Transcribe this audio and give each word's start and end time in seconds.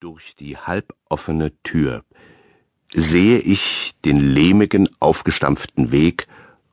Durch 0.00 0.34
die 0.34 0.56
halboffene 0.56 1.52
Tür 1.62 2.04
sehe 2.94 3.38
ich 3.38 3.92
den 4.06 4.18
lehmigen, 4.18 4.88
aufgestampften 4.98 5.92
Weg 5.92 6.26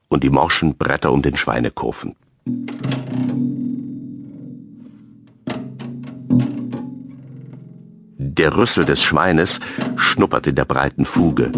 und 0.08 0.24
die 0.24 0.30
morschen 0.30 0.78
Bretter 0.78 1.12
um 1.12 1.22
den 1.22 1.36
Schweinekurven. 1.36 2.16
Der 8.18 8.56
Rüssel 8.56 8.86
des 8.86 9.04
Schweines 9.04 9.60
schnuppert 9.98 10.48
in 10.48 10.56
der 10.56 10.64
breiten 10.64 11.04
Fuge, 11.04 11.52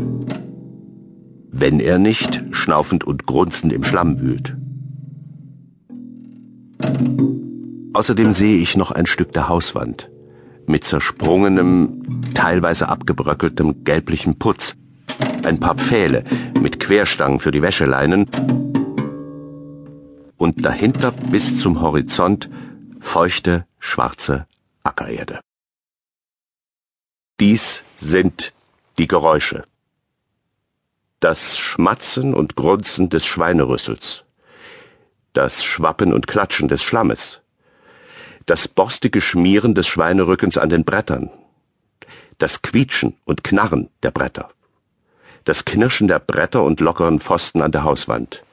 wenn 1.51 1.79
er 1.79 1.99
nicht 1.99 2.43
schnaufend 2.49 3.03
und 3.03 3.27
grunzend 3.27 3.73
im 3.73 3.83
Schlamm 3.83 4.19
wühlt. 4.19 4.57
Außerdem 7.93 8.31
sehe 8.31 8.57
ich 8.57 8.75
noch 8.75 8.89
ein 8.89 9.05
Stück 9.05 9.33
der 9.33 9.47
Hauswand 9.47 10.09
mit 10.69 10.85
zersprungenem, 10.85 12.21
teilweise 12.35 12.89
abgebröckeltem 12.89 13.83
gelblichem 13.83 14.37
Putz, 14.37 14.75
ein 15.43 15.59
paar 15.59 15.73
Pfähle 15.73 16.23
mit 16.61 16.79
Querstangen 16.79 17.39
für 17.39 17.49
die 17.49 17.63
Wäscheleinen 17.63 18.29
und 20.37 20.63
dahinter 20.63 21.11
bis 21.11 21.59
zum 21.59 21.81
Horizont 21.81 22.49
feuchte, 22.99 23.65
schwarze 23.79 24.45
Ackererde. 24.83 25.39
Dies 27.39 27.83
sind 27.97 28.53
die 28.99 29.07
Geräusche. 29.07 29.63
Das 31.19 31.57
Schmatzen 31.57 32.35
und 32.35 32.55
Grunzen 32.55 33.09
des 33.09 33.25
Schweinerüssels, 33.25 34.23
das 35.33 35.63
Schwappen 35.63 36.13
und 36.13 36.27
Klatschen 36.27 36.67
des 36.67 36.83
Schlammes, 36.83 37.41
das 38.49 38.67
borstige 38.67 39.21
Schmieren 39.21 39.75
des 39.75 39.85
Schweinerückens 39.85 40.57
an 40.57 40.69
den 40.69 40.83
Brettern, 40.83 41.29
das 42.39 42.63
Quietschen 42.63 43.15
und 43.23 43.43
Knarren 43.43 43.89
der 44.01 44.09
Bretter, 44.09 44.49
das 45.43 45.65
Knirschen 45.65 46.07
der 46.07 46.17
Bretter 46.17 46.63
und 46.63 46.79
lockeren 46.79 47.19
Pfosten 47.19 47.61
an 47.61 47.71
der 47.71 47.83
Hauswand, 47.83 48.43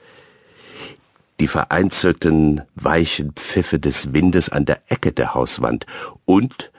die 1.41 1.49
vereinzelten, 1.49 2.61
weichen 2.75 3.33
Pfiffe 3.33 3.79
des 3.79 4.13
Windes 4.13 4.51
an 4.51 4.67
der 4.67 4.83
Ecke 4.89 5.13
der 5.13 5.33
Hauswand 5.33 5.87
und 6.27 6.71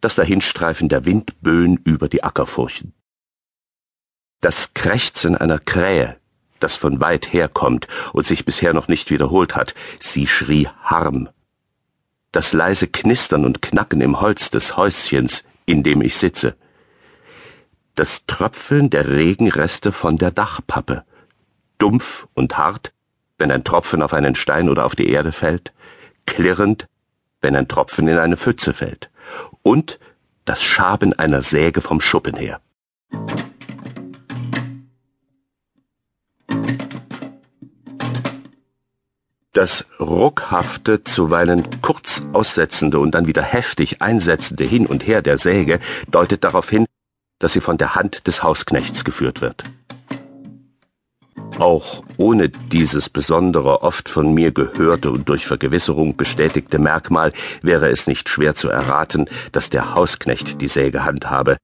das 0.00 0.16
Dahinstreifen 0.16 0.88
der 0.88 1.04
Windböen 1.04 1.76
über 1.84 2.08
die 2.08 2.24
Ackerfurchen. 2.24 2.92
Das 4.40 4.74
Krächzen 4.74 5.36
einer 5.36 5.60
Krähe, 5.60 6.16
das 6.58 6.74
von 6.74 7.00
weit 7.00 7.32
her 7.32 7.48
kommt 7.48 7.86
und 8.12 8.26
sich 8.26 8.44
bisher 8.44 8.74
noch 8.74 8.88
nicht 8.88 9.12
wiederholt 9.12 9.54
hat, 9.54 9.76
sie 10.00 10.26
schrie 10.26 10.66
Harm 10.82 11.28
das 12.38 12.52
leise 12.52 12.86
Knistern 12.86 13.44
und 13.44 13.62
Knacken 13.62 14.00
im 14.00 14.20
Holz 14.20 14.52
des 14.52 14.76
Häuschens, 14.76 15.42
in 15.66 15.82
dem 15.82 16.00
ich 16.02 16.16
sitze, 16.16 16.54
das 17.96 18.26
Tröpfeln 18.26 18.90
der 18.90 19.08
Regenreste 19.08 19.90
von 19.90 20.18
der 20.18 20.30
Dachpappe, 20.30 21.02
dumpf 21.78 22.28
und 22.34 22.56
hart, 22.56 22.92
wenn 23.38 23.50
ein 23.50 23.64
Tropfen 23.64 24.02
auf 24.02 24.14
einen 24.14 24.36
Stein 24.36 24.68
oder 24.68 24.86
auf 24.86 24.94
die 24.94 25.08
Erde 25.08 25.32
fällt, 25.32 25.72
klirrend, 26.26 26.86
wenn 27.40 27.56
ein 27.56 27.66
Tropfen 27.66 28.06
in 28.06 28.18
eine 28.18 28.36
Pfütze 28.36 28.72
fällt, 28.72 29.10
und 29.64 29.98
das 30.44 30.62
Schaben 30.62 31.14
einer 31.14 31.42
Säge 31.42 31.80
vom 31.80 32.00
Schuppen 32.00 32.36
her. 32.36 32.60
Das 39.58 39.86
ruckhafte, 39.98 41.02
zuweilen 41.02 41.66
kurz 41.82 42.22
aussetzende 42.32 43.00
und 43.00 43.10
dann 43.16 43.26
wieder 43.26 43.42
heftig 43.42 44.00
einsetzende 44.00 44.62
Hin 44.62 44.86
und 44.86 45.04
Her 45.04 45.20
der 45.20 45.36
Säge 45.36 45.80
deutet 46.08 46.44
darauf 46.44 46.70
hin, 46.70 46.86
dass 47.40 47.54
sie 47.54 47.60
von 47.60 47.76
der 47.76 47.96
Hand 47.96 48.28
des 48.28 48.44
Hausknechts 48.44 49.02
geführt 49.02 49.40
wird. 49.40 49.64
Auch 51.58 52.04
ohne 52.18 52.50
dieses 52.50 53.08
besondere, 53.08 53.82
oft 53.82 54.08
von 54.08 54.32
mir 54.32 54.52
gehörte 54.52 55.10
und 55.10 55.28
durch 55.28 55.44
Vergewisserung 55.44 56.16
bestätigte 56.16 56.78
Merkmal 56.78 57.32
wäre 57.60 57.90
es 57.90 58.06
nicht 58.06 58.28
schwer 58.28 58.54
zu 58.54 58.68
erraten, 58.68 59.28
dass 59.50 59.70
der 59.70 59.96
Hausknecht 59.96 60.60
die 60.60 60.68
Säge 60.68 61.04
handhabe, 61.04 61.56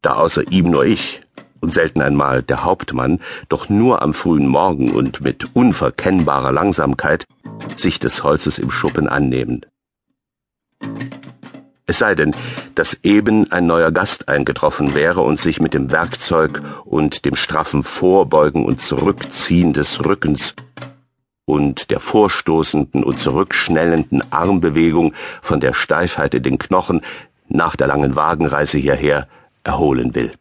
da 0.00 0.14
außer 0.14 0.52
ihm 0.52 0.70
nur 0.70 0.84
ich, 0.84 1.22
und 1.62 1.72
selten 1.72 2.02
einmal 2.02 2.42
der 2.42 2.64
Hauptmann, 2.64 3.20
doch 3.48 3.70
nur 3.70 4.02
am 4.02 4.12
frühen 4.12 4.46
Morgen 4.46 4.90
und 4.90 5.22
mit 5.22 5.46
unverkennbarer 5.54 6.52
Langsamkeit 6.52 7.24
sich 7.76 7.98
des 7.98 8.22
Holzes 8.22 8.58
im 8.58 8.70
Schuppen 8.70 9.08
annehmen. 9.08 9.64
Es 11.86 11.98
sei 11.98 12.14
denn, 12.14 12.34
dass 12.74 12.98
eben 13.02 13.50
ein 13.52 13.66
neuer 13.66 13.92
Gast 13.92 14.28
eingetroffen 14.28 14.94
wäre 14.94 15.20
und 15.20 15.38
sich 15.38 15.60
mit 15.60 15.74
dem 15.74 15.90
Werkzeug 15.90 16.62
und 16.84 17.24
dem 17.24 17.34
straffen 17.34 17.82
Vorbeugen 17.82 18.64
und 18.64 18.80
Zurückziehen 18.80 19.72
des 19.72 20.04
Rückens 20.04 20.54
und 21.44 21.90
der 21.90 22.00
vorstoßenden 22.00 23.02
und 23.04 23.18
zurückschnellenden 23.18 24.22
Armbewegung 24.32 25.12
von 25.42 25.60
der 25.60 25.74
Steifheit 25.74 26.34
in 26.34 26.42
den 26.42 26.58
Knochen 26.58 27.02
nach 27.48 27.76
der 27.76 27.88
langen 27.88 28.16
Wagenreise 28.16 28.78
hierher 28.78 29.28
erholen 29.64 30.14
will. 30.14 30.32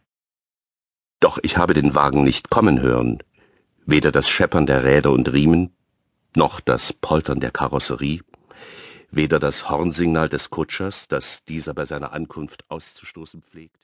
Doch 1.21 1.37
ich 1.43 1.55
habe 1.55 1.75
den 1.75 1.93
Wagen 1.93 2.23
nicht 2.23 2.49
kommen 2.49 2.81
hören, 2.81 3.19
weder 3.85 4.11
das 4.11 4.27
Scheppern 4.27 4.65
der 4.65 4.83
Räder 4.83 5.11
und 5.11 5.31
Riemen, 5.31 5.71
noch 6.35 6.59
das 6.59 6.93
Poltern 6.93 7.39
der 7.39 7.51
Karosserie, 7.51 8.21
weder 9.11 9.39
das 9.39 9.69
Hornsignal 9.69 10.29
des 10.29 10.49
Kutschers, 10.49 11.07
das 11.07 11.45
dieser 11.45 11.75
bei 11.75 11.85
seiner 11.85 12.11
Ankunft 12.11 12.65
auszustoßen 12.69 13.43
pflegt. 13.43 13.80